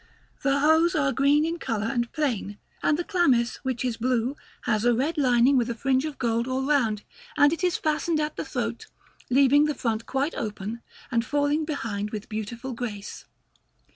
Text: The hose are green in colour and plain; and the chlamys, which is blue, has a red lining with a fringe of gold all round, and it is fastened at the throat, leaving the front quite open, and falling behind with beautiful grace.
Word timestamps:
The 0.41 0.61
hose 0.61 0.95
are 0.95 1.11
green 1.11 1.45
in 1.45 1.59
colour 1.59 1.85
and 1.85 2.11
plain; 2.11 2.57
and 2.81 2.97
the 2.97 3.03
chlamys, 3.03 3.57
which 3.57 3.85
is 3.85 3.97
blue, 3.97 4.35
has 4.63 4.83
a 4.83 4.95
red 4.95 5.15
lining 5.15 5.57
with 5.57 5.69
a 5.69 5.75
fringe 5.75 6.05
of 6.05 6.17
gold 6.17 6.47
all 6.47 6.65
round, 6.65 7.03
and 7.37 7.53
it 7.53 7.63
is 7.63 7.77
fastened 7.77 8.19
at 8.19 8.35
the 8.35 8.43
throat, 8.43 8.87
leaving 9.29 9.65
the 9.65 9.75
front 9.75 10.07
quite 10.07 10.33
open, 10.33 10.81
and 11.11 11.23
falling 11.23 11.65
behind 11.65 12.09
with 12.09 12.29
beautiful 12.29 12.73
grace. 12.73 13.25